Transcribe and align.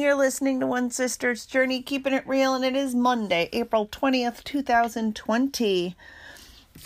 you're 0.00 0.14
listening 0.14 0.60
to 0.60 0.66
One 0.66 0.90
Sister's 0.90 1.44
Journey, 1.44 1.82
keeping 1.82 2.12
it 2.12 2.26
real, 2.26 2.54
and 2.54 2.64
it 2.64 2.76
is 2.76 2.94
Monday, 2.94 3.48
April 3.52 3.86
20th, 3.86 4.44
2020. 4.44 5.96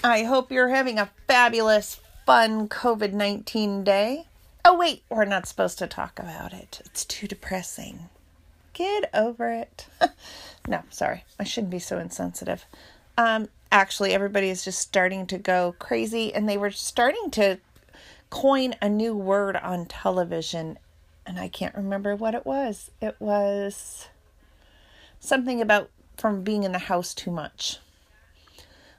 I 0.03 0.23
hope 0.23 0.51
you're 0.51 0.71
having 0.71 0.99
a 0.99 1.11
fabulous, 1.27 2.01
fun 2.25 2.69
COVID 2.69 3.13
19 3.13 3.85
day. 3.85 4.27
Oh, 4.65 4.77
wait, 4.77 5.03
we're 5.09 5.25
not 5.25 5.47
supposed 5.47 5.79
to 5.79 5.87
talk 5.87 6.19
about 6.19 6.53
it. 6.53 6.81
It's 6.85 7.05
too 7.05 7.27
depressing. 7.27 8.09
Get 8.73 9.11
over 9.15 9.51
it. 9.51 9.87
no, 10.69 10.83
sorry. 10.91 11.25
I 11.39 11.45
shouldn't 11.45 11.71
be 11.71 11.79
so 11.79 11.99
insensitive. 11.99 12.65
Um, 13.19 13.49
actually, 13.71 14.15
everybody 14.15 14.49
is 14.49 14.65
just 14.65 14.81
starting 14.81 15.27
to 15.27 15.39
go 15.39 15.75
crazy, 15.79 16.35
and 16.35 16.49
they 16.49 16.57
were 16.57 16.71
starting 16.71 17.31
to 17.33 17.59
coin 18.31 18.75
a 18.83 18.89
new 18.89 19.15
word 19.15 19.57
on 19.57 19.87
television, 19.87 20.79
and 21.27 21.39
I 21.39 21.49
can't 21.49 21.75
remember 21.75 22.15
what 22.15 22.35
it 22.35 22.47
was. 22.47 22.91
It 23.01 23.17
was 23.19 24.09
something 25.21 25.61
about 25.61 25.91
from 26.17 26.43
being 26.43 26.63
in 26.63 26.73
the 26.73 26.79
house 26.79 27.13
too 27.15 27.31
much. 27.31 27.79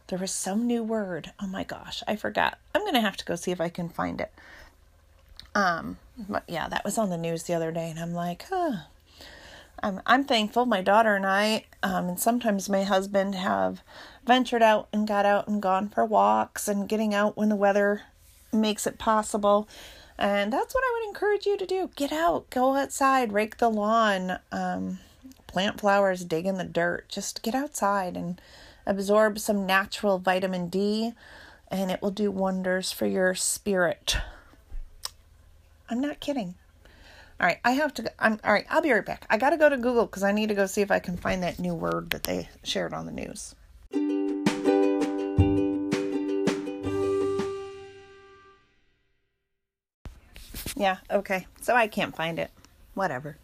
There 0.08 0.20
was 0.20 0.32
some 0.32 0.68
new 0.68 0.84
word. 0.84 1.32
Oh 1.42 1.48
my 1.48 1.64
gosh, 1.64 2.04
I 2.08 2.16
forgot. 2.16 2.58
I'm 2.74 2.86
gonna 2.86 3.02
have 3.02 3.18
to 3.18 3.26
go 3.26 3.36
see 3.36 3.52
if 3.52 3.60
I 3.60 3.70
can 3.70 3.90
find 3.90 4.22
it. 4.22 4.32
Um, 5.54 5.98
yeah, 6.48 6.68
that 6.70 6.86
was 6.86 6.98
on 6.98 7.10
the 7.10 7.18
news 7.18 7.44
the 7.44 7.54
other 7.54 7.72
day, 7.72 7.90
and 7.90 8.00
I'm 8.00 8.14
like, 8.14 8.46
huh. 8.50 8.84
I'm 9.82 10.02
I'm 10.06 10.24
thankful. 10.24 10.66
My 10.66 10.82
daughter 10.82 11.16
and 11.16 11.26
I, 11.26 11.66
um, 11.84 12.10
and 12.10 12.20
sometimes 12.20 12.70
my 12.70 12.84
husband 12.84 13.36
have 13.36 13.82
ventured 14.26 14.64
out 14.64 14.88
and 14.92 15.08
got 15.08 15.26
out 15.26 15.48
and 15.48 15.62
gone 15.62 15.90
for 15.90 16.06
walks 16.06 16.68
and 16.68 16.90
getting 16.90 17.14
out 17.14 17.38
when 17.38 17.50
the 17.50 17.56
weather 17.56 18.04
makes 18.52 18.88
it 18.88 18.98
possible. 18.98 19.68
And 20.18 20.52
that's 20.52 20.74
what 20.74 20.84
I 20.84 21.00
would 21.00 21.10
encourage 21.10 21.46
you 21.46 21.58
to 21.58 21.66
do. 21.66 21.90
Get 21.96 22.12
out, 22.12 22.50
go 22.50 22.76
outside, 22.76 23.34
rake 23.34 23.58
the 23.58 23.70
lawn, 23.70 24.40
um, 24.52 25.00
plant 25.46 25.80
flowers, 25.80 26.26
dig 26.26 26.46
in 26.46 26.58
the 26.58 26.64
dirt. 26.64 27.08
Just 27.08 27.44
get 27.44 27.54
outside 27.54 28.18
and 28.18 28.42
absorb 28.86 29.38
some 29.38 29.66
natural 29.66 30.18
vitamin 30.18 30.70
D, 30.70 31.14
and 31.70 31.92
it 31.92 32.02
will 32.02 32.12
do 32.12 32.32
wonders 32.32 32.92
for 32.92 33.06
your 33.06 33.36
spirit. 33.36 34.18
I'm 35.90 36.02
not 36.02 36.20
kidding. 36.20 36.56
All 37.40 37.46
right, 37.46 37.60
I 37.64 37.72
have 37.72 37.94
to. 37.96 38.12
I'm 38.18 38.40
all 38.44 38.52
right. 38.52 38.66
I'll 38.70 38.82
be 38.82 38.92
right 38.92 39.06
back. 39.06 39.28
I 39.30 39.38
got 39.38 39.52
to 39.52 39.58
go 39.58 39.70
to 39.70 39.78
Google 39.78 40.08
because 40.08 40.24
I 40.24 40.32
need 40.32 40.50
to 40.50 40.56
go 40.56 40.66
see 40.66 40.82
if 40.82 40.90
I 40.90 40.98
can 40.98 41.18
find 41.18 41.44
that 41.44 41.60
new 41.60 41.76
word 41.76 42.10
that 42.10 42.24
they 42.24 42.50
shared 42.64 42.94
on 42.94 43.06
the 43.06 43.12
news. 43.12 43.54
Yeah, 50.78 50.98
okay. 51.10 51.48
So 51.62 51.76
I 51.76 51.88
can't 51.88 52.16
find 52.16 52.38
it. 52.38 52.52
Whatever. 52.94 53.38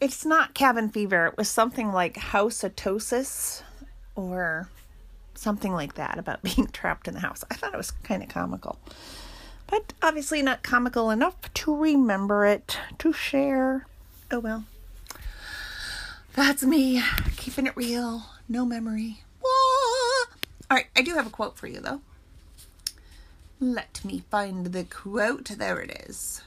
It's 0.00 0.24
not 0.24 0.54
cabin 0.54 0.88
fever. 0.88 1.26
It 1.26 1.36
was 1.36 1.48
something 1.48 1.92
like 1.92 2.14
housetosis 2.14 3.62
or 4.14 4.68
something 5.34 5.72
like 5.72 5.94
that 5.94 6.18
about 6.18 6.42
being 6.56 6.66
trapped 6.68 7.08
in 7.08 7.14
the 7.14 7.20
house. 7.20 7.44
I 7.50 7.54
thought 7.54 7.74
it 7.74 7.76
was 7.76 7.90
kind 7.90 8.22
of 8.22 8.30
comical. 8.30 8.78
But 9.66 9.92
obviously 10.00 10.40
not 10.42 10.62
comical 10.62 11.10
enough 11.10 11.52
to 11.54 11.76
remember 11.76 12.46
it, 12.46 12.78
to 12.98 13.12
share. 13.12 13.86
Oh 14.30 14.38
well. 14.38 14.64
That's 16.34 16.62
me, 16.62 17.02
keeping 17.36 17.66
it 17.66 17.76
real, 17.76 18.24
no 18.48 18.64
memory. 18.64 19.20
All 20.70 20.76
right, 20.76 20.86
I 20.96 21.02
do 21.02 21.14
have 21.14 21.26
a 21.26 21.30
quote 21.30 21.56
for 21.56 21.66
you 21.66 21.80
though. 21.80 22.00
Let 23.58 24.04
me 24.04 24.22
find 24.30 24.66
the 24.66 24.84
quote. 24.84 25.46
There 25.46 25.80
it 25.80 26.04
is. 26.08 26.42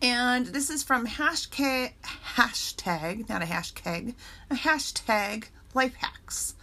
And 0.00 0.46
this 0.46 0.70
is 0.70 0.82
from 0.82 1.06
hashtag, 1.06 1.92
hashtag, 2.36 3.28
not 3.28 3.42
a 3.42 3.46
hashtag, 3.46 4.14
a 4.50 4.54
hashtag 4.54 5.46
life 5.72 5.94
hacks. 5.96 6.54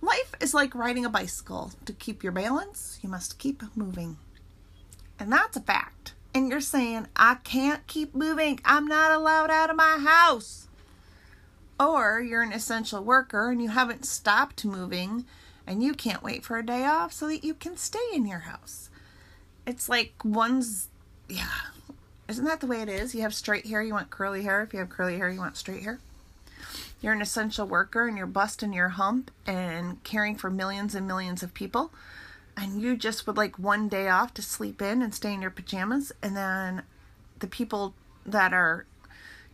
Life 0.00 0.34
is 0.40 0.54
like 0.54 0.74
riding 0.74 1.04
a 1.04 1.10
bicycle. 1.10 1.70
To 1.84 1.92
keep 1.92 2.24
your 2.24 2.32
balance, 2.32 2.98
you 3.02 3.08
must 3.08 3.38
keep 3.38 3.62
moving. 3.76 4.16
And 5.20 5.32
that's 5.32 5.56
a 5.56 5.60
fact. 5.60 6.14
And 6.34 6.48
you're 6.48 6.60
saying, 6.60 7.06
I 7.14 7.36
can't 7.44 7.86
keep 7.86 8.12
moving. 8.12 8.58
I'm 8.64 8.86
not 8.86 9.12
allowed 9.12 9.50
out 9.50 9.70
of 9.70 9.76
my 9.76 9.98
house. 10.00 10.66
Or 11.78 12.20
you're 12.20 12.42
an 12.42 12.52
essential 12.52 13.04
worker 13.04 13.50
and 13.50 13.62
you 13.62 13.68
haven't 13.68 14.04
stopped 14.04 14.64
moving 14.64 15.26
and 15.66 15.82
you 15.82 15.94
can't 15.94 16.22
wait 16.22 16.44
for 16.44 16.58
a 16.58 16.66
day 16.66 16.84
off 16.84 17.12
so 17.12 17.28
that 17.28 17.44
you 17.44 17.54
can 17.54 17.76
stay 17.76 17.98
in 18.12 18.26
your 18.26 18.40
house. 18.40 18.90
It's 19.66 19.88
like 19.88 20.14
one's, 20.24 20.88
yeah. 21.28 21.48
Isn't 22.28 22.44
that 22.44 22.60
the 22.60 22.66
way 22.66 22.80
it 22.80 22.88
is? 22.88 23.14
You 23.14 23.22
have 23.22 23.34
straight 23.34 23.66
hair, 23.66 23.82
you 23.82 23.92
want 23.92 24.10
curly 24.10 24.42
hair. 24.42 24.62
If 24.62 24.72
you 24.72 24.78
have 24.78 24.88
curly 24.88 25.16
hair, 25.16 25.30
you 25.30 25.40
want 25.40 25.56
straight 25.56 25.82
hair. 25.82 25.98
You're 27.00 27.12
an 27.12 27.22
essential 27.22 27.66
worker 27.66 28.06
and 28.06 28.16
you're 28.16 28.26
busting 28.26 28.72
your 28.72 28.90
hump 28.90 29.30
and 29.46 30.02
caring 30.04 30.36
for 30.36 30.50
millions 30.50 30.94
and 30.94 31.06
millions 31.06 31.42
of 31.42 31.52
people. 31.52 31.92
And 32.56 32.80
you 32.80 32.96
just 32.96 33.26
would 33.26 33.36
like 33.36 33.58
one 33.58 33.88
day 33.88 34.08
off 34.08 34.34
to 34.34 34.42
sleep 34.42 34.80
in 34.80 35.02
and 35.02 35.14
stay 35.14 35.32
in 35.32 35.42
your 35.42 35.50
pajamas. 35.50 36.12
And 36.22 36.36
then 36.36 36.82
the 37.40 37.46
people 37.46 37.94
that 38.24 38.52
are 38.52 38.86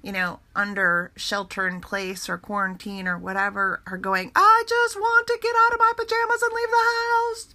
you 0.02 0.12
know, 0.12 0.40
under 0.54 1.10
shelter 1.16 1.66
in 1.66 1.80
place 1.80 2.28
or 2.28 2.38
quarantine 2.38 3.08
or 3.08 3.18
whatever 3.18 3.82
are 3.86 3.98
going, 3.98 4.30
I 4.34 4.64
just 4.68 4.96
want 4.96 5.26
to 5.26 5.38
get 5.42 5.54
out 5.66 5.72
of 5.74 5.78
my 5.78 5.92
pajamas 5.96 6.42
and 6.42 6.52
leave 6.54 6.70
the 6.70 6.76
house. 6.76 7.54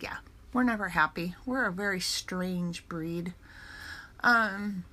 Yeah, 0.00 0.16
we're 0.52 0.64
never 0.64 0.88
happy. 0.88 1.34
We're 1.46 1.66
a 1.66 1.72
very 1.72 2.00
strange 2.00 2.88
breed. 2.88 3.34
Um, 4.20 4.84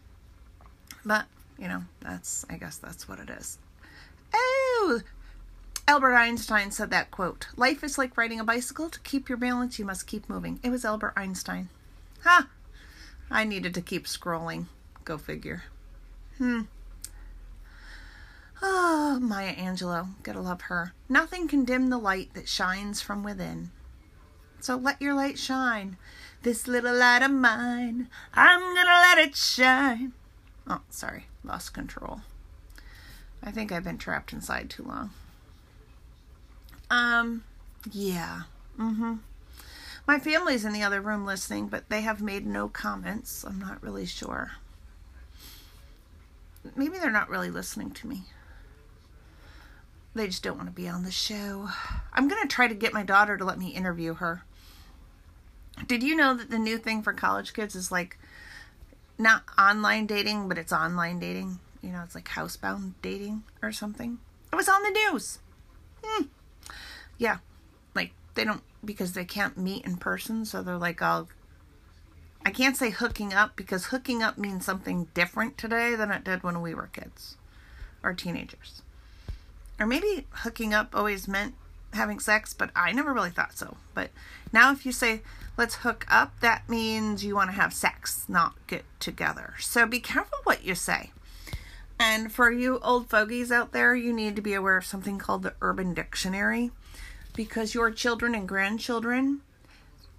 but, 1.06 1.26
you 1.58 1.68
know, 1.68 1.84
that's, 2.02 2.46
I 2.50 2.58
guess 2.58 2.78
that's 2.78 3.08
what 3.08 3.20
it 3.20 3.30
is. 3.30 3.58
Oh, 4.34 5.02
Albert 5.88 6.16
Einstein 6.16 6.70
said 6.70 6.92
that 6.92 7.10
quote 7.10 7.48
Life 7.58 7.84
is 7.84 7.98
like 7.98 8.16
riding 8.16 8.40
a 8.40 8.44
bicycle. 8.44 8.90
To 8.90 9.00
keep 9.00 9.28
your 9.28 9.40
balance, 9.40 9.80
you 9.80 9.86
must 9.86 10.06
keep 10.06 10.30
moving. 10.30 10.60
It 10.62 10.70
was 10.70 10.86
Albert 10.86 11.14
Einstein. 11.16 11.70
Ha! 12.24 12.42
Huh. 12.42 12.48
I 13.32 13.44
needed 13.44 13.74
to 13.76 13.82
keep 13.82 14.06
scrolling. 14.06 14.66
Go 15.04 15.18
figure. 15.18 15.64
Hmm. 16.40 16.62
Oh, 18.62 19.20
Maya 19.22 19.54
Angelou. 19.56 20.08
Gotta 20.24 20.40
love 20.40 20.62
her. 20.62 20.94
Nothing 21.10 21.50
can 21.50 21.66
dim 21.66 21.90
the 21.90 21.98
light 21.98 22.34
that 22.34 22.48
shines 22.48 23.02
from 23.02 23.24
within. 23.24 23.72
So 24.62 24.78
let 24.78 25.02
your 25.02 25.14
light 25.14 25.38
shine. 25.38 25.98
This 26.44 26.66
little 26.66 26.96
light 26.96 27.24
of 27.24 27.32
mine, 27.32 28.08
I'm 28.34 28.62
gonna 28.74 29.02
let 29.02 29.18
it 29.18 29.36
shine. 29.36 30.14
Oh, 30.66 30.82
sorry. 30.90 31.26
Lost 31.44 31.74
control. 31.74 32.22
I 33.44 33.52
think 33.52 33.72
I've 33.72 33.84
been 33.84 33.98
trapped 33.98 34.32
inside 34.32 34.70
too 34.70 34.84
long. 34.84 35.12
Um, 36.90 37.44
yeah. 37.92 38.44
Mm-hmm. 38.80 39.16
My 40.08 40.20
family's 40.20 40.64
in 40.64 40.72
the 40.72 40.84
other 40.84 41.02
room 41.02 41.26
listening, 41.26 41.68
but 41.68 41.90
they 41.90 42.02
have 42.02 42.22
made 42.22 42.46
no 42.46 42.70
comments. 42.70 43.44
I'm 43.44 43.60
not 43.60 43.84
really 43.84 44.06
sure 44.06 44.52
maybe 46.76 46.98
they're 46.98 47.12
not 47.12 47.30
really 47.30 47.50
listening 47.50 47.92
to 47.92 48.08
me. 48.08 48.24
They 50.16 50.28
just 50.28 50.44
don't 50.44 50.58
want 50.58 50.70
to 50.70 50.76
be 50.76 50.88
on 50.88 51.04
the 51.04 51.12
show. 51.12 51.70
I'm 52.14 52.28
going 52.28 52.42
to 52.42 52.48
try 52.48 52.68
to 52.68 52.76
get 52.76 52.94
my 52.94 53.04
daughter 53.04 53.38
to 53.38 53.46
let 53.46 53.60
me 53.60 53.70
interview 53.70 54.16
her. 54.16 54.44
Did 55.86 56.04
you 56.04 56.16
know 56.16 56.34
that 56.36 56.50
the 56.50 56.60
new 56.60 56.78
thing 56.78 57.04
for 57.04 57.14
college 57.14 57.54
kids 57.54 57.76
is 57.76 57.92
like 57.92 58.18
not 59.18 59.44
online 59.58 60.08
dating, 60.08 60.50
but 60.50 60.58
it's 60.58 60.74
online 60.74 61.20
dating? 61.20 61.60
You 61.82 61.92
know, 61.92 62.02
it's 62.04 62.16
like 62.16 62.28
housebound 62.28 62.94
dating 63.02 63.44
or 63.62 63.72
something. 63.72 64.18
It 64.52 64.56
was 64.56 64.68
on 64.68 64.84
the 64.84 64.90
news. 64.90 65.40
Hmm. 66.04 66.26
Yeah. 67.18 67.38
Like 67.96 68.12
they 68.34 68.44
don't 68.44 68.64
because 68.84 69.14
they 69.14 69.26
can't 69.26 69.58
meet 69.58 69.86
in 69.86 69.98
person, 69.98 70.44
so 70.46 70.62
they're 70.62 70.78
like 70.78 71.02
I'll 71.02 71.30
I 72.46 72.52
can't 72.52 72.78
say 72.78 72.90
hooking 72.90 73.34
up 73.34 73.56
because 73.56 73.86
hooking 73.86 74.24
up 74.24 74.38
means 74.38 74.66
something 74.66 75.08
different 75.14 75.58
today 75.58 75.96
than 75.96 76.12
it 76.12 76.24
did 76.24 76.44
when 76.44 76.62
we 76.62 76.74
were 76.74 76.88
kids 76.88 77.38
or 78.02 78.14
teenagers. 78.14 78.82
Or 79.80 79.86
maybe 79.86 80.28
hooking 80.32 80.74
up 80.74 80.96
always 80.96 81.28
meant 81.28 81.56
having 81.94 82.20
sex, 82.20 82.54
but 82.54 82.70
I 82.76 82.92
never 82.92 83.14
really 83.14 83.30
thought 83.30 83.58
so. 83.58 83.78
But 83.94 84.12
now 84.54 84.72
if 84.72 84.86
you 84.86 84.92
say 84.92 85.22
let's 85.58 85.76
hook 85.76 86.06
up, 86.10 86.40
that 86.40 86.70
means 86.70 87.26
you 87.26 87.36
want 87.36 87.50
to 87.50 87.56
have 87.56 87.74
sex, 87.74 88.26
not 88.28 88.56
get 88.68 88.86
together. 89.00 89.56
So 89.60 89.86
be 89.86 90.00
careful 90.00 90.40
what 90.44 90.64
you 90.64 90.76
say. 90.76 91.12
And 92.00 92.32
for 92.32 92.50
you 92.50 92.80
old 92.80 93.10
fogies 93.10 93.52
out 93.52 93.74
there, 93.74 93.94
you 93.94 94.14
need 94.14 94.38
to 94.38 94.42
be 94.42 94.54
aware 94.54 94.78
of 94.78 94.86
something 94.86 95.18
called 95.18 95.44
the 95.44 95.56
Urban 95.62 95.94
Dictionary 95.94 96.72
because 97.36 97.74
your 97.74 97.92
children 97.92 98.34
and 98.34 98.48
grandchildren, 98.48 99.42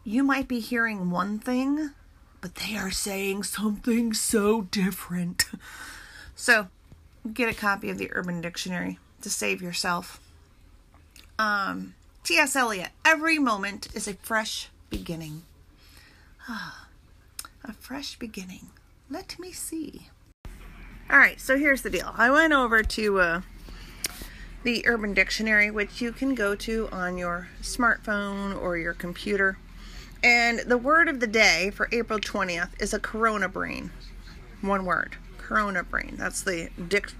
you 0.04 0.22
might 0.22 0.46
be 0.46 0.60
hearing 0.60 1.10
one 1.10 1.38
thing 1.38 1.92
but 2.40 2.54
they 2.56 2.76
are 2.76 2.90
saying 2.90 3.42
something 3.42 4.12
so 4.14 4.62
different. 4.62 5.46
So, 6.34 6.68
get 7.34 7.50
a 7.50 7.54
copy 7.54 7.90
of 7.90 7.98
the 7.98 8.10
Urban 8.12 8.40
Dictionary 8.40 8.98
to 9.22 9.28
save 9.30 9.60
yourself. 9.60 10.20
Um, 11.38 11.94
T.S. 12.24 12.56
Eliot, 12.56 12.90
every 13.04 13.38
moment 13.38 13.88
is 13.94 14.08
a 14.08 14.14
fresh 14.14 14.68
beginning. 14.88 15.42
Ah, 16.48 16.86
a 17.64 17.72
fresh 17.72 18.18
beginning. 18.18 18.70
Let 19.10 19.38
me 19.38 19.52
see. 19.52 20.08
All 21.10 21.18
right, 21.18 21.40
so 21.40 21.58
here's 21.58 21.82
the 21.82 21.90
deal. 21.90 22.14
I 22.16 22.30
went 22.30 22.52
over 22.52 22.82
to 22.82 23.20
uh, 23.20 23.40
the 24.62 24.86
Urban 24.86 25.12
Dictionary, 25.12 25.70
which 25.70 26.00
you 26.00 26.12
can 26.12 26.34
go 26.34 26.54
to 26.54 26.88
on 26.92 27.18
your 27.18 27.48
smartphone 27.62 28.60
or 28.60 28.76
your 28.76 28.94
computer. 28.94 29.58
And 30.22 30.60
the 30.60 30.78
word 30.78 31.08
of 31.08 31.20
the 31.20 31.26
day 31.26 31.70
for 31.70 31.88
April 31.92 32.18
20th 32.18 32.80
is 32.80 32.92
a 32.92 33.00
corona 33.00 33.48
brain. 33.48 33.90
One 34.60 34.84
word 34.84 35.16
corona 35.38 35.82
brain. 35.82 36.14
That's 36.16 36.42
the 36.42 36.68
dic- 36.88 37.12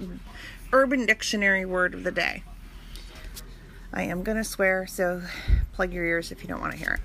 Urban 0.73 1.05
Dictionary 1.05 1.65
word 1.65 1.95
of 1.95 2.05
the 2.05 2.13
day. 2.13 2.45
I 3.93 4.03
am 4.03 4.23
going 4.23 4.37
to 4.37 4.45
swear, 4.45 4.87
so 4.87 5.23
plug 5.73 5.93
your 5.93 6.05
ears 6.05 6.31
if 6.31 6.43
you 6.43 6.49
don't 6.49 6.61
want 6.61 6.73
to 6.73 6.79
hear 6.79 6.93
it. 6.93 7.01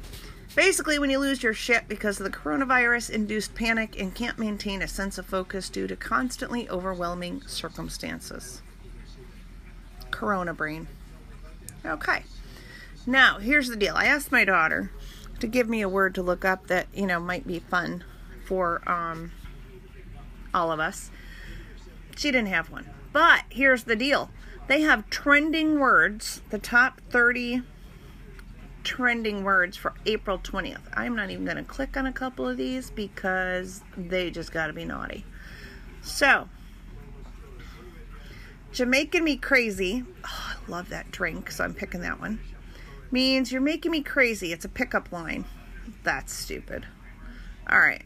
Basically, 0.56 1.00
when 1.00 1.10
you 1.10 1.18
lose 1.18 1.42
your 1.42 1.54
shit 1.54 1.88
because 1.88 2.20
of 2.20 2.26
the 2.26 2.38
coronavirus 2.38 3.10
induced 3.10 3.56
panic 3.56 4.00
and 4.00 4.14
can't 4.14 4.38
maintain 4.38 4.84
a 4.84 4.88
sense 4.88 5.18
of 5.18 5.26
focus 5.26 5.70
due 5.70 5.88
to 5.88 5.96
constantly 5.96 6.70
overwhelming 6.70 7.42
circumstances. 7.48 8.62
Corona 10.12 10.54
brain. 10.54 10.88
Okay. 11.84 12.24
Now, 13.08 13.40
here's 13.40 13.68
the 13.68 13.76
deal. 13.76 13.96
I 13.96 14.06
asked 14.06 14.32
my 14.32 14.46
daughter 14.46 14.92
to 15.40 15.48
give 15.48 15.70
me 15.70 15.82
a 15.82 15.90
word 15.90 16.16
to 16.16 16.24
look 16.24 16.46
up 16.46 16.68
that, 16.68 16.88
you 16.94 17.06
know, 17.06 17.20
might 17.20 17.46
be 17.46 17.60
fun 17.60 18.04
for 18.46 18.88
um, 18.90 19.32
all 20.54 20.72
of 20.72 20.80
us. 20.80 21.12
She 22.16 22.32
didn't 22.32 22.48
have 22.48 22.70
one. 22.70 22.90
But 23.12 23.44
here's 23.50 23.84
the 23.84 23.96
deal 23.96 24.30
they 24.68 24.82
have 24.82 25.10
trending 25.10 25.80
words, 25.80 26.42
the 26.50 26.60
top 26.60 27.02
30 27.10 27.62
trending 28.84 29.44
words 29.44 29.76
for 29.76 29.94
April 30.06 30.38
20th. 30.38 30.82
I'm 30.94 31.16
not 31.16 31.30
even 31.30 31.44
going 31.44 31.58
to 31.58 31.64
click 31.64 31.98
on 31.98 32.06
a 32.06 32.14
couple 32.14 32.48
of 32.48 32.58
these 32.58 32.90
because 32.92 33.84
they 33.98 34.30
just 34.32 34.52
got 34.52 34.68
to 34.68 34.74
be 34.74 34.86
naughty. 34.86 35.26
So, 36.02 36.48
Jamaican 38.72 39.24
Me 39.24 39.38
Crazy. 39.38 40.04
Oh, 40.24 40.56
I 40.68 40.72
love 40.72 40.90
that 40.90 41.12
drink, 41.12 41.52
so 41.52 41.64
I'm 41.64 41.74
picking 41.74 42.02
that 42.02 42.20
one. 42.20 42.40
Means 43.16 43.50
you're 43.50 43.62
making 43.62 43.92
me 43.94 44.02
crazy. 44.02 44.52
It's 44.52 44.66
a 44.66 44.70
pickup 44.70 45.10
line. 45.10 45.46
That's 46.04 46.34
stupid. 46.34 46.86
All 47.72 47.80
right. 47.80 48.04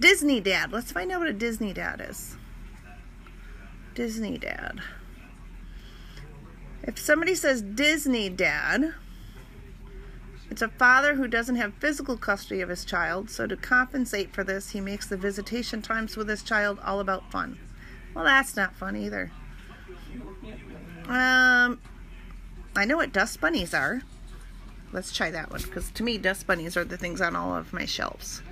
Disney 0.00 0.40
Dad. 0.40 0.72
Let's 0.72 0.90
find 0.90 1.12
out 1.12 1.18
what 1.18 1.28
a 1.28 1.34
Disney 1.34 1.74
Dad 1.74 2.02
is. 2.08 2.38
Disney 3.94 4.38
Dad. 4.38 4.80
If 6.82 6.98
somebody 6.98 7.34
says 7.34 7.60
Disney 7.60 8.30
Dad, 8.30 8.94
it's 10.50 10.62
a 10.62 10.68
father 10.68 11.16
who 11.16 11.28
doesn't 11.28 11.56
have 11.56 11.74
physical 11.74 12.16
custody 12.16 12.62
of 12.62 12.70
his 12.70 12.86
child, 12.86 13.28
so 13.28 13.46
to 13.46 13.58
compensate 13.58 14.32
for 14.32 14.42
this, 14.42 14.70
he 14.70 14.80
makes 14.80 15.06
the 15.06 15.18
visitation 15.18 15.82
times 15.82 16.16
with 16.16 16.30
his 16.30 16.42
child 16.42 16.78
all 16.82 17.00
about 17.00 17.30
fun. 17.30 17.58
Well, 18.14 18.24
that's 18.24 18.56
not 18.56 18.74
fun 18.74 18.96
either. 18.96 19.32
Um, 21.08 21.78
I 22.74 22.86
know 22.86 22.96
what 22.96 23.12
dust 23.12 23.38
bunnies 23.38 23.74
are. 23.74 24.00
Let's 24.92 25.12
try 25.12 25.30
that 25.30 25.50
one 25.50 25.62
because 25.62 25.90
to 25.92 26.02
me, 26.02 26.18
dust 26.18 26.46
bunnies 26.46 26.76
are 26.76 26.84
the 26.84 26.96
things 26.96 27.20
on 27.20 27.36
all 27.36 27.54
of 27.54 27.72
my 27.72 27.84
shelves. 27.84 28.42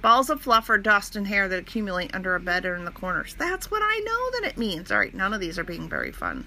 Balls 0.00 0.30
of 0.30 0.42
fluff 0.42 0.68
or 0.68 0.78
dust 0.78 1.16
and 1.16 1.26
hair 1.26 1.48
that 1.48 1.58
accumulate 1.58 2.14
under 2.14 2.34
a 2.34 2.40
bed 2.40 2.66
or 2.66 2.74
in 2.74 2.84
the 2.84 2.90
corners. 2.90 3.34
That's 3.38 3.70
what 3.70 3.82
I 3.82 4.00
know 4.04 4.40
that 4.40 4.50
it 4.50 4.58
means. 4.58 4.90
All 4.90 4.98
right, 4.98 5.14
none 5.14 5.32
of 5.32 5.40
these 5.40 5.58
are 5.58 5.64
being 5.64 5.88
very 5.88 6.12
fun. 6.12 6.46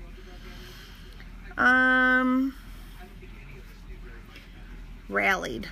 Um, 1.57 2.53
rallied. 5.09 5.67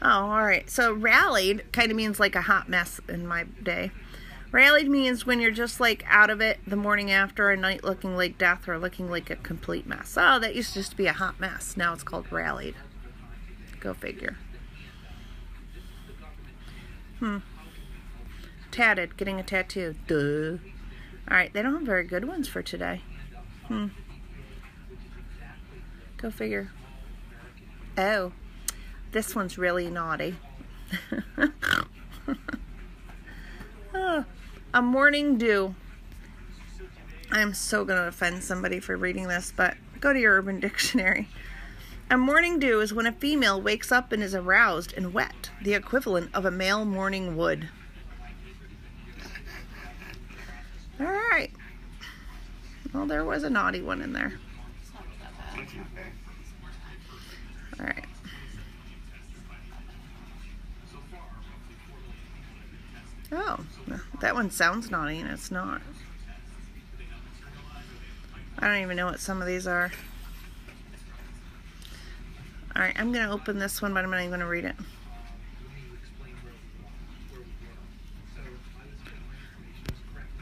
Oh, 0.00 0.08
all 0.08 0.44
right. 0.44 0.68
So 0.70 0.92
rallied 0.92 1.72
kind 1.72 1.90
of 1.90 1.96
means 1.96 2.20
like 2.20 2.34
a 2.34 2.42
hot 2.42 2.68
mess 2.68 3.00
in 3.08 3.26
my 3.26 3.44
day. 3.44 3.90
Rallied 4.52 4.88
means 4.88 5.26
when 5.26 5.40
you're 5.40 5.50
just 5.50 5.80
like 5.80 6.04
out 6.08 6.30
of 6.30 6.40
it 6.40 6.58
the 6.66 6.76
morning 6.76 7.10
after 7.10 7.50
a 7.50 7.56
night 7.56 7.84
looking 7.84 8.16
like 8.16 8.38
death 8.38 8.68
or 8.68 8.78
looking 8.78 9.10
like 9.10 9.28
a 9.30 9.36
complete 9.36 9.86
mess. 9.86 10.16
Oh, 10.18 10.38
that 10.38 10.54
used 10.54 10.72
to 10.74 10.80
just 10.80 10.96
be 10.96 11.06
a 11.06 11.12
hot 11.12 11.40
mess. 11.40 11.76
Now 11.76 11.92
it's 11.92 12.02
called 12.02 12.30
rallied. 12.30 12.76
Go 13.80 13.92
figure. 13.92 14.36
Hmm. 17.18 17.38
Tatted, 18.70 19.16
getting 19.16 19.40
a 19.40 19.42
tattoo. 19.42 19.94
Duh. 20.06 20.58
Alright, 21.28 21.52
they 21.52 21.62
don't 21.62 21.74
have 21.74 21.82
very 21.82 22.04
good 22.04 22.26
ones 22.26 22.46
for 22.46 22.62
today. 22.62 23.02
Hmm. 23.66 23.88
Go 26.18 26.30
figure. 26.30 26.70
Oh, 27.98 28.32
this 29.12 29.34
one's 29.34 29.58
really 29.58 29.90
naughty. 29.90 30.36
oh, 33.94 34.24
a 34.76 34.82
morning 34.82 35.38
dew. 35.38 35.74
I'm 37.32 37.54
so 37.54 37.86
going 37.86 37.98
to 37.98 38.08
offend 38.08 38.44
somebody 38.44 38.78
for 38.78 38.94
reading 38.94 39.26
this, 39.26 39.50
but 39.56 39.74
go 40.00 40.12
to 40.12 40.20
your 40.20 40.36
Urban 40.36 40.60
Dictionary. 40.60 41.28
A 42.10 42.18
morning 42.18 42.58
dew 42.58 42.82
is 42.82 42.92
when 42.92 43.06
a 43.06 43.12
female 43.12 43.58
wakes 43.60 43.90
up 43.90 44.12
and 44.12 44.22
is 44.22 44.34
aroused 44.34 44.92
and 44.92 45.14
wet, 45.14 45.48
the 45.62 45.72
equivalent 45.72 46.28
of 46.34 46.44
a 46.44 46.50
male 46.50 46.84
morning 46.84 47.38
wood. 47.38 47.70
All 51.00 51.06
right. 51.06 51.50
Well, 52.92 53.06
there 53.06 53.24
was 53.24 53.44
a 53.44 53.50
naughty 53.50 53.80
one 53.80 54.02
in 54.02 54.12
there. 54.12 54.34
All 57.80 57.86
right. 57.86 58.04
Oh, 63.38 63.60
that 64.20 64.34
one 64.34 64.50
sounds 64.50 64.90
naughty 64.90 65.18
and 65.18 65.30
it's 65.30 65.50
not. 65.50 65.82
I 68.58 68.68
don't 68.68 68.82
even 68.82 68.96
know 68.96 69.06
what 69.06 69.20
some 69.20 69.42
of 69.42 69.46
these 69.46 69.66
are. 69.66 69.92
Alright, 72.74 72.98
I'm 72.98 73.12
going 73.12 73.26
to 73.26 73.32
open 73.32 73.58
this 73.58 73.82
one, 73.82 73.92
but 73.92 74.04
I'm 74.04 74.10
not 74.10 74.20
even 74.20 74.30
going 74.30 74.40
to 74.40 74.46
read 74.46 74.64
it. 74.64 74.74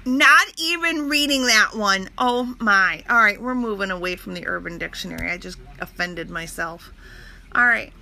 Not 0.07 0.47
even 0.57 1.09
reading 1.09 1.47
that 1.47 1.71
one. 1.75 2.11
Oh 2.17 2.55
my. 2.61 3.03
Alright, 3.11 3.43
we're 3.43 3.57
moving 3.57 3.91
away 3.91 4.15
from 4.15 4.35
the 4.35 4.47
Urban 4.47 4.79
Dictionary. 4.79 5.31
I 5.31 5.39
just 5.39 5.59
offended 5.81 6.31
myself. 6.31 6.93
Alright. 7.57 7.93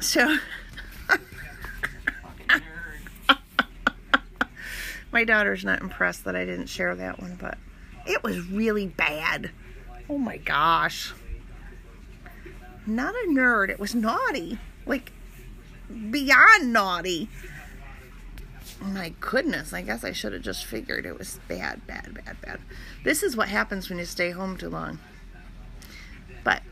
So. 0.00 0.38
My 5.12 5.24
daughter's 5.24 5.64
not 5.64 5.82
impressed 5.82 6.24
that 6.24 6.34
I 6.34 6.46
didn't 6.46 6.68
share 6.68 6.94
that 6.94 7.20
one, 7.20 7.36
but 7.38 7.58
it 8.06 8.24
was 8.24 8.48
really 8.48 8.86
bad. 8.86 9.50
Oh 10.08 10.16
my 10.16 10.38
gosh. 10.38 11.12
Not 12.86 13.14
a 13.14 13.28
nerd, 13.28 13.68
it 13.68 13.78
was 13.78 13.94
naughty. 13.94 14.58
Like, 14.86 15.12
beyond 16.10 16.72
naughty. 16.72 17.28
My 18.80 19.12
goodness, 19.20 19.72
I 19.72 19.82
guess 19.82 20.02
I 20.02 20.12
should 20.12 20.32
have 20.32 20.42
just 20.42 20.64
figured 20.64 21.06
it 21.06 21.18
was 21.18 21.38
bad, 21.46 21.86
bad, 21.86 22.14
bad, 22.14 22.40
bad. 22.40 22.60
This 23.04 23.22
is 23.22 23.36
what 23.36 23.48
happens 23.48 23.88
when 23.88 23.98
you 23.98 24.06
stay 24.06 24.30
home 24.30 24.56
too 24.56 24.70
long. 24.70 24.98
But 26.42 26.62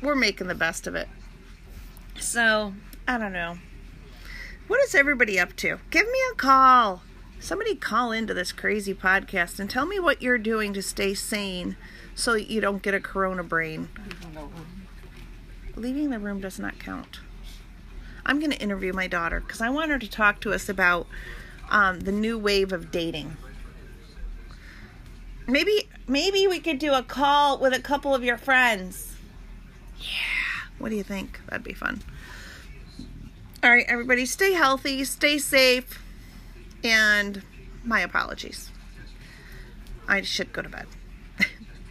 we're 0.00 0.16
making 0.16 0.48
the 0.48 0.54
best 0.54 0.86
of 0.86 0.94
it. 0.94 1.08
So, 2.18 2.72
I 3.06 3.18
don't 3.18 3.32
know. 3.32 3.58
What 4.66 4.80
is 4.80 4.94
everybody 4.94 5.38
up 5.38 5.54
to? 5.56 5.78
Give 5.90 6.06
me 6.06 6.18
a 6.32 6.34
call 6.34 7.02
somebody 7.42 7.74
call 7.74 8.12
into 8.12 8.32
this 8.32 8.52
crazy 8.52 8.94
podcast 8.94 9.58
and 9.58 9.68
tell 9.68 9.84
me 9.84 9.98
what 9.98 10.22
you're 10.22 10.38
doing 10.38 10.72
to 10.72 10.80
stay 10.80 11.12
sane 11.12 11.76
so 12.14 12.34
you 12.34 12.60
don't 12.60 12.82
get 12.82 12.94
a 12.94 13.00
corona 13.00 13.42
brain. 13.42 13.88
Leaving 15.74 16.10
the 16.10 16.20
room 16.20 16.40
does 16.40 16.58
not 16.58 16.78
count. 16.78 17.18
I'm 18.24 18.38
going 18.38 18.52
to 18.52 18.58
interview 18.58 18.92
my 18.92 19.08
daughter 19.08 19.40
because 19.40 19.60
I 19.60 19.70
want 19.70 19.90
her 19.90 19.98
to 19.98 20.08
talk 20.08 20.40
to 20.42 20.52
us 20.52 20.68
about 20.68 21.08
um, 21.68 22.00
the 22.00 22.12
new 22.12 22.38
wave 22.38 22.72
of 22.72 22.92
dating. 22.92 23.36
Maybe 25.48 25.88
maybe 26.06 26.46
we 26.46 26.60
could 26.60 26.78
do 26.78 26.92
a 26.92 27.02
call 27.02 27.58
with 27.58 27.72
a 27.72 27.80
couple 27.80 28.14
of 28.14 28.22
your 28.22 28.36
friends. 28.36 29.16
Yeah, 29.98 30.68
what 30.78 30.90
do 30.90 30.94
you 30.94 31.02
think? 31.02 31.40
That'd 31.48 31.64
be 31.64 31.72
fun. 31.72 32.02
All 33.64 33.70
right, 33.70 33.84
everybody, 33.88 34.24
stay 34.26 34.52
healthy, 34.52 35.02
stay 35.04 35.38
safe 35.38 36.01
and 36.84 37.42
my 37.84 38.00
apologies. 38.00 38.70
I 40.08 40.22
should 40.22 40.52
go 40.52 40.62
to 40.62 40.68
bed. 40.68 40.86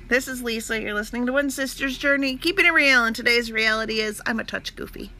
this 0.07 0.27
is 0.27 0.43
Lisa. 0.43 0.81
You're 0.81 0.93
listening 0.93 1.25
to 1.25 1.33
One 1.33 1.49
Sister's 1.49 1.97
Journey, 1.97 2.37
keeping 2.37 2.65
it 2.65 2.73
real, 2.73 3.05
and 3.05 3.15
today's 3.15 3.51
reality 3.51 3.99
is 3.99 4.21
I'm 4.25 4.39
a 4.39 4.43
touch 4.43 4.75
goofy. 4.75 5.11